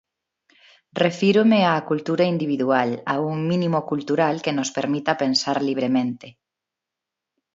Refírome 1.03 1.59
á 1.71 1.73
cultura 1.89 2.25
individual, 2.33 2.89
a 3.13 3.15
un 3.31 3.37
mínimo 3.51 3.79
cultural 3.91 4.35
que 4.43 4.55
nos 4.57 4.69
permita 4.77 5.19
pensar 5.23 5.57
libremente. 5.69 6.27